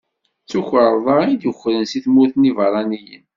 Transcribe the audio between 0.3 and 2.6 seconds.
D tukerḍa i yi-d-ukren si tmurt n